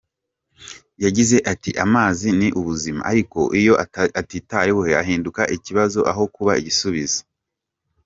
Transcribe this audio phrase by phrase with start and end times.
[1.03, 3.73] Yagize ati Amazi ni ubuzima ariko iyo
[4.21, 7.21] atitaweho ahinduka ikibazo aho kuba igisubizo".